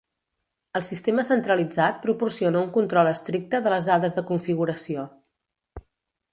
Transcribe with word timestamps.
El 0.79 0.83
sistema 0.87 1.25
centralitzat 1.27 1.99
proporciona 2.07 2.63
un 2.67 2.73
control 2.79 3.11
estricte 3.11 3.63
de 3.67 3.75
les 3.77 3.93
dades 3.93 4.19
de 4.19 4.27
configuració. 4.33 5.07